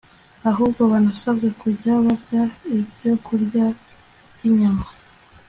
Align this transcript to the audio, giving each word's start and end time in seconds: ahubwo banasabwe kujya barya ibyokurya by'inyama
ahubwo 0.49 0.81
banasabwe 0.91 1.47
kujya 1.61 1.93
barya 2.05 2.43
ibyokurya 2.77 3.65
by'inyama 4.33 4.87